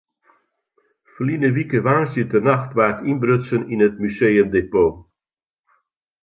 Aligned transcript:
Ferline 1.13 1.47
wike 1.55 1.79
woansdeitenacht 1.85 2.71
waard 2.77 2.99
ynbrutsen 3.09 3.63
yn 3.73 3.85
it 3.87 3.95
museumdepot. 4.01 4.95